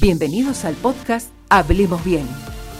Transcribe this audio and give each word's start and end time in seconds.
Bienvenidos 0.00 0.64
al 0.64 0.76
podcast 0.76 1.28
Hablemos 1.48 2.04
Bien. 2.04 2.24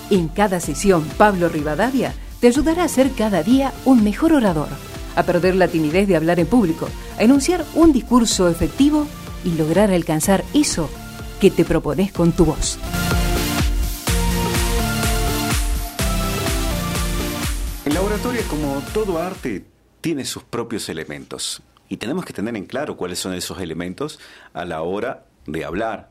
En 0.08 0.28
cada 0.28 0.60
sesión, 0.60 1.04
Pablo 1.16 1.48
Rivadavia 1.48 2.14
te 2.40 2.46
ayudará 2.46 2.84
a 2.84 2.88
ser 2.88 3.10
cada 3.10 3.42
día 3.42 3.72
un 3.84 4.04
mejor 4.04 4.32
orador, 4.32 4.68
a 5.16 5.24
perder 5.24 5.56
la 5.56 5.66
timidez 5.66 6.06
de 6.06 6.14
hablar 6.14 6.38
en 6.38 6.46
público, 6.46 6.88
a 7.18 7.24
enunciar 7.24 7.64
un 7.74 7.92
discurso 7.92 8.48
efectivo 8.48 9.08
y 9.44 9.50
lograr 9.54 9.90
alcanzar 9.90 10.44
eso 10.54 10.88
que 11.40 11.50
te 11.50 11.64
propones 11.64 12.12
con 12.12 12.30
tu 12.30 12.44
voz. 12.44 12.78
El 17.84 17.94
laboratorio, 17.94 18.42
como 18.48 18.80
todo 18.94 19.18
arte, 19.18 19.64
tiene 20.00 20.24
sus 20.24 20.44
propios 20.44 20.88
elementos. 20.88 21.62
Y 21.88 21.96
tenemos 21.96 22.24
que 22.24 22.32
tener 22.32 22.54
en 22.54 22.66
claro 22.66 22.96
cuáles 22.96 23.18
son 23.18 23.34
esos 23.34 23.60
elementos 23.60 24.20
a 24.52 24.64
la 24.64 24.82
hora 24.82 25.24
de 25.46 25.64
hablar. 25.64 26.10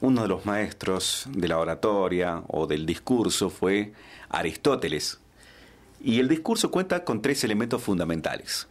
Uno 0.00 0.22
de 0.22 0.28
los 0.28 0.46
maestros 0.46 1.26
de 1.30 1.48
la 1.48 1.58
oratoria 1.58 2.42
o 2.48 2.66
del 2.66 2.86
discurso 2.86 3.50
fue 3.50 3.92
Aristóteles. 4.28 5.20
Y 6.00 6.20
el 6.20 6.28
discurso 6.28 6.70
cuenta 6.70 7.04
con 7.04 7.20
tres 7.20 7.44
elementos 7.44 7.82
fundamentales 7.82 8.66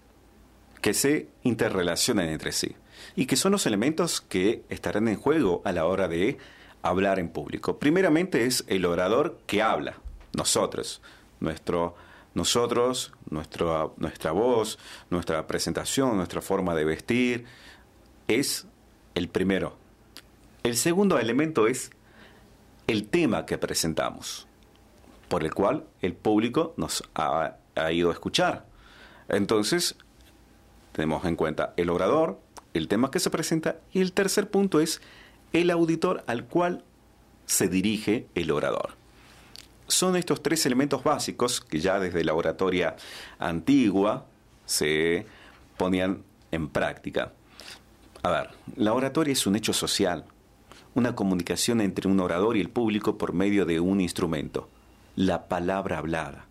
que 0.81 0.93
se 0.93 1.27
interrelacionan 1.43 2.29
entre 2.29 2.52
sí 2.52 2.75
y 3.15 3.25
que 3.25 3.35
son 3.35 3.52
los 3.52 3.65
elementos 3.65 4.21
que 4.21 4.63
estarán 4.69 5.07
en 5.07 5.17
juego 5.17 5.61
a 5.65 5.71
la 5.71 5.85
hora 5.85 6.07
de 6.07 6.38
hablar 6.81 7.19
en 7.19 7.30
público. 7.30 7.77
Primeramente 7.77 8.45
es 8.45 8.63
el 8.67 8.85
orador 8.85 9.39
que 9.45 9.61
habla, 9.61 9.97
nosotros, 10.33 11.02
nuestro 11.39 11.95
nosotros, 12.33 13.11
nuestra, 13.30 13.89
nuestra 13.97 14.31
voz, 14.31 14.77
nuestra 15.09 15.47
presentación, 15.47 16.16
nuestra 16.16 16.41
forma 16.41 16.75
de 16.75 16.85
vestir, 16.85 17.45
es 18.27 18.67
el 19.16 19.30
primero. 19.30 19.78
El 20.63 20.76
segundo 20.76 21.20
elemento 21.20 21.68
es 21.68 21.91
el 22.88 23.08
tema 23.08 23.45
que 23.45 23.58
presentamos, 23.58 24.47
por 25.28 25.44
el 25.44 25.53
cual 25.53 25.86
el 26.02 26.14
público 26.14 26.73
nos 26.78 27.03
ha, 27.16 27.58
ido 27.92 28.09
a 28.09 28.14
escuchar. 28.14 28.66
Entonces, 29.30 29.95
tenemos 30.92 31.23
en 31.25 31.36
cuenta 31.36 31.73
el 31.78 31.89
orador, 31.89 32.39
el 32.73 32.88
tema 32.88 33.11
que 33.11 33.20
se 33.20 33.30
presenta 33.30 33.78
y 33.94 34.02
el 34.02 34.11
tercer 34.11 34.50
punto 34.50 34.80
es 34.80 35.02
el 35.53 35.72
auditor 35.72 36.23
al 36.28 36.45
cual 36.45 36.83
se 37.45 37.67
dirige 37.67 38.28
el 38.36 38.52
orador 38.52 39.00
son 39.89 40.16
estos 40.16 40.42
tres 40.42 40.66
elementos 40.66 41.03
básicos 41.03 41.59
que 41.59 41.80
ya 41.80 42.00
desde 42.00 42.23
la 42.23 42.33
oratoria 42.33 42.95
antigua 43.39 44.26
se 44.66 45.26
ponían 45.78 46.23
en 46.52 46.70
práctica. 46.70 47.33
A 48.22 48.30
ver, 48.30 48.50
la 48.76 48.94
oratoria 48.94 49.33
es 49.33 49.48
un 49.48 49.55
hecho 49.55 49.73
social, 49.73 50.26
una 51.00 51.16
comunicación 51.16 51.81
entre 51.81 52.08
un 52.08 52.19
orador 52.19 52.58
y 52.58 52.61
el 52.61 52.69
público 52.69 53.17
por 53.17 53.33
medio 53.33 53.66
de 53.66 53.80
un 53.80 54.02
instrumento, 54.02 54.69
la 55.16 55.47
palabra 55.47 55.97
hablada. 55.97 56.45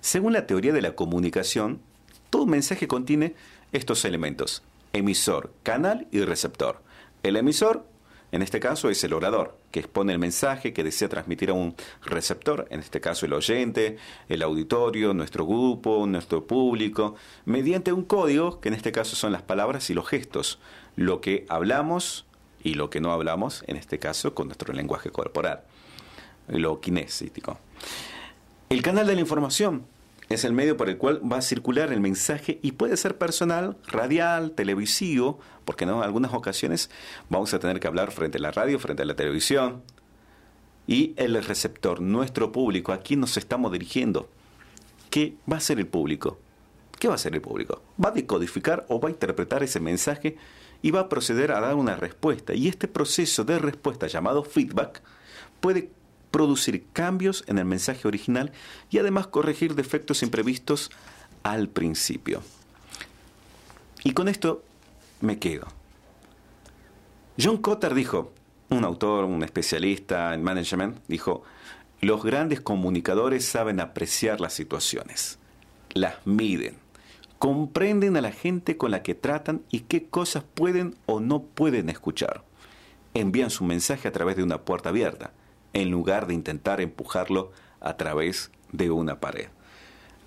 Según 0.00 0.32
la 0.32 0.46
teoría 0.46 0.72
de 0.72 0.82
la 0.82 0.94
comunicación, 0.94 1.80
todo 2.28 2.44
mensaje 2.44 2.88
contiene 2.88 3.34
estos 3.72 4.04
elementos, 4.04 4.62
emisor, 4.92 5.52
canal 5.62 6.08
y 6.10 6.20
receptor. 6.20 6.82
El 7.22 7.36
emisor 7.36 7.86
en 8.34 8.42
este 8.42 8.58
caso 8.58 8.90
es 8.90 9.04
el 9.04 9.12
orador, 9.12 9.56
que 9.70 9.78
expone 9.78 10.12
el 10.12 10.18
mensaje 10.18 10.72
que 10.72 10.82
desea 10.82 11.08
transmitir 11.08 11.50
a 11.50 11.52
un 11.52 11.76
receptor, 12.04 12.66
en 12.70 12.80
este 12.80 13.00
caso 13.00 13.26
el 13.26 13.32
oyente, 13.32 13.96
el 14.28 14.42
auditorio, 14.42 15.14
nuestro 15.14 15.46
grupo, 15.46 16.04
nuestro 16.08 16.44
público, 16.44 17.14
mediante 17.44 17.92
un 17.92 18.02
código, 18.02 18.60
que 18.60 18.70
en 18.70 18.74
este 18.74 18.90
caso 18.90 19.14
son 19.14 19.30
las 19.30 19.42
palabras 19.42 19.88
y 19.88 19.94
los 19.94 20.08
gestos, 20.08 20.58
lo 20.96 21.20
que 21.20 21.46
hablamos 21.48 22.26
y 22.64 22.74
lo 22.74 22.90
que 22.90 23.00
no 23.00 23.12
hablamos, 23.12 23.62
en 23.68 23.76
este 23.76 24.00
caso 24.00 24.34
con 24.34 24.48
nuestro 24.48 24.72
lenguaje 24.72 25.10
corporal, 25.10 25.60
lo 26.48 26.80
kinesítico. 26.80 27.58
El 28.70 28.82
canal 28.82 29.06
de 29.06 29.14
la 29.14 29.20
información 29.20 29.86
es 30.30 30.44
el 30.44 30.54
medio 30.54 30.76
por 30.76 30.88
el 30.88 30.96
cual 30.96 31.20
va 31.30 31.36
a 31.36 31.42
circular 31.42 31.92
el 31.92 32.00
mensaje 32.00 32.58
y 32.62 32.72
puede 32.72 32.96
ser 32.96 33.18
personal, 33.18 33.76
radial, 33.86 34.52
televisivo, 34.52 35.38
porque 35.64 35.84
en 35.84 35.90
algunas 35.90 36.32
ocasiones 36.32 36.90
vamos 37.28 37.52
a 37.52 37.58
tener 37.58 37.78
que 37.78 37.86
hablar 37.86 38.10
frente 38.10 38.38
a 38.38 38.40
la 38.40 38.50
radio, 38.50 38.78
frente 38.78 39.02
a 39.02 39.06
la 39.06 39.14
televisión. 39.14 39.82
Y 40.86 41.14
el 41.16 41.42
receptor, 41.42 42.00
nuestro 42.00 42.52
público, 42.52 42.92
a 42.92 43.00
quién 43.00 43.20
nos 43.20 43.36
estamos 43.36 43.72
dirigiendo. 43.72 44.28
¿Qué 45.10 45.36
va 45.50 45.58
a 45.58 45.60
ser 45.60 45.78
el 45.78 45.86
público? 45.86 46.38
¿Qué 47.04 47.08
va 47.08 47.12
a 47.12 47.16
hacer 47.16 47.34
el 47.34 47.42
público? 47.42 47.82
Va 48.02 48.08
a 48.08 48.12
decodificar 48.12 48.86
o 48.88 48.98
va 48.98 49.10
a 49.10 49.12
interpretar 49.12 49.62
ese 49.62 49.78
mensaje 49.78 50.38
y 50.80 50.90
va 50.90 51.00
a 51.00 51.08
proceder 51.10 51.52
a 51.52 51.60
dar 51.60 51.74
una 51.74 51.96
respuesta. 51.96 52.54
Y 52.54 52.66
este 52.66 52.88
proceso 52.88 53.44
de 53.44 53.58
respuesta 53.58 54.06
llamado 54.06 54.42
feedback 54.42 55.02
puede 55.60 55.90
producir 56.30 56.86
cambios 56.94 57.44
en 57.46 57.58
el 57.58 57.66
mensaje 57.66 58.08
original 58.08 58.52
y 58.88 58.96
además 58.96 59.26
corregir 59.26 59.74
defectos 59.74 60.22
imprevistos 60.22 60.90
al 61.42 61.68
principio. 61.68 62.40
Y 64.02 64.12
con 64.12 64.26
esto 64.26 64.64
me 65.20 65.38
quedo. 65.38 65.66
John 67.38 67.58
Cotter 67.58 67.92
dijo, 67.92 68.32
un 68.70 68.82
autor, 68.82 69.26
un 69.26 69.44
especialista 69.44 70.32
en 70.32 70.42
management, 70.42 71.00
dijo, 71.06 71.42
los 72.00 72.24
grandes 72.24 72.62
comunicadores 72.62 73.44
saben 73.44 73.78
apreciar 73.80 74.40
las 74.40 74.54
situaciones, 74.54 75.38
las 75.92 76.26
miden, 76.26 76.82
comprenden 77.44 78.16
a 78.16 78.22
la 78.22 78.32
gente 78.32 78.78
con 78.78 78.90
la 78.90 79.02
que 79.02 79.14
tratan 79.14 79.64
y 79.70 79.80
qué 79.80 80.06
cosas 80.08 80.44
pueden 80.54 80.96
o 81.04 81.20
no 81.20 81.42
pueden 81.42 81.90
escuchar. 81.90 82.42
Envían 83.12 83.50
su 83.50 83.64
mensaje 83.64 84.08
a 84.08 84.12
través 84.12 84.36
de 84.36 84.42
una 84.42 84.62
puerta 84.62 84.88
abierta 84.88 85.34
en 85.74 85.90
lugar 85.90 86.26
de 86.26 86.32
intentar 86.32 86.80
empujarlo 86.80 87.52
a 87.80 87.98
través 87.98 88.50
de 88.72 88.90
una 88.90 89.20
pared. 89.20 89.48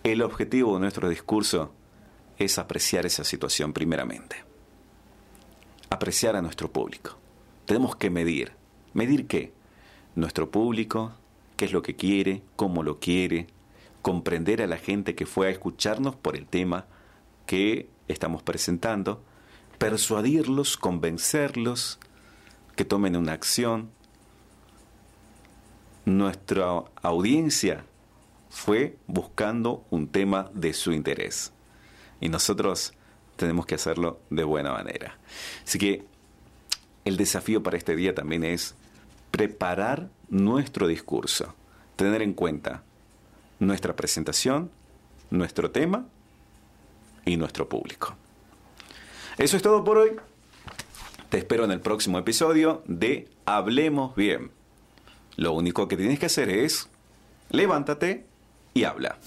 El 0.04 0.22
objetivo 0.22 0.76
de 0.76 0.82
nuestro 0.82 1.10
discurso 1.10 1.74
es 2.38 2.60
apreciar 2.60 3.08
esa 3.08 3.24
situación 3.24 3.74
primeramente. 3.74 4.44
Apreciar 5.90 6.36
a 6.36 6.44
nuestro 6.44 6.72
público. 6.72 7.18
Tenemos 7.66 7.96
que 7.96 8.12
medir. 8.12 8.52
¿Medir 8.94 9.26
qué? 9.26 9.54
Nuestro 10.14 10.52
público, 10.52 11.14
qué 11.56 11.66
es 11.66 11.72
lo 11.72 11.82
que 11.82 11.96
quiere, 11.96 12.44
cómo 12.56 12.84
lo 12.84 13.00
quiere, 13.00 13.48
comprender 14.04 14.62
a 14.62 14.68
la 14.68 14.78
gente 14.78 15.16
que 15.16 15.26
fue 15.26 15.48
a 15.48 15.50
escucharnos 15.50 16.16
por 16.16 16.36
el 16.36 16.46
tema 16.46 16.86
que 17.48 17.90
estamos 18.08 18.44
presentando, 18.44 19.24
persuadirlos, 19.80 20.78
convencerlos, 20.78 21.98
que 22.76 22.86
tomen 22.86 23.16
una 23.16 23.34
acción, 23.34 23.90
nuestra 26.06 26.84
audiencia 27.02 27.86
fue 28.50 28.98
buscando 29.08 29.86
un 29.90 30.08
tema 30.08 30.52
de 30.54 30.74
su 30.74 30.92
interés. 30.92 31.52
Y 32.22 32.30
nosotros 32.30 32.94
tenemos 33.36 33.66
que 33.66 33.76
hacerlo 33.76 34.20
de 34.30 34.44
buena 34.44 34.72
manera. 34.72 35.18
Así 35.66 35.80
que 35.80 36.06
el 37.06 37.18
desafío 37.18 37.64
para 37.64 37.78
este 37.78 37.96
día 37.96 38.14
también 38.14 38.44
es 38.44 38.76
preparar 39.32 40.10
nuestro 40.30 40.88
discurso, 40.88 41.56
tener 41.96 42.22
en 42.22 42.34
cuenta 42.34 42.84
nuestra 43.60 43.96
presentación, 43.96 44.72
nuestro 45.30 45.72
tema 45.72 46.08
y 47.28 47.38
nuestro 47.38 47.70
público. 47.70 48.16
Eso 49.38 49.58
es 49.58 49.64
todo 49.64 49.84
por 49.84 49.98
hoy. 49.98 50.12
Te 51.30 51.38
espero 51.38 51.66
en 51.66 51.72
el 51.72 51.82
próximo 51.82 52.18
episodio 52.18 52.82
de 52.86 53.28
Hablemos 53.46 54.16
Bien. 54.16 54.52
Lo 55.36 55.54
único 55.54 55.88
que 55.88 55.98
tienes 55.98 56.18
que 56.20 56.28
hacer 56.28 56.50
es 56.50 56.90
levántate 57.50 58.26
y 58.74 58.86
habla. 58.86 59.18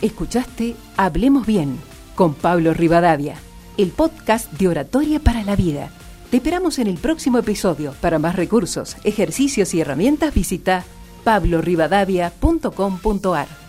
Escuchaste 0.00 0.74
Hablemos 0.96 1.46
Bien 1.46 1.78
con 2.14 2.34
Pablo 2.34 2.72
Rivadavia, 2.74 3.36
el 3.78 3.90
podcast 3.90 4.52
de 4.52 4.68
oratoria 4.68 5.18
para 5.20 5.42
la 5.44 5.56
vida. 5.56 5.90
Te 6.30 6.36
esperamos 6.38 6.78
en 6.78 6.86
el 6.86 6.98
próximo 6.98 7.38
episodio. 7.38 7.94
Para 8.00 8.18
más 8.18 8.36
recursos, 8.36 8.96
ejercicios 9.04 9.74
y 9.74 9.80
herramientas 9.80 10.34
visita 10.34 10.84
pablorivadavia.com.ar. 11.24 13.61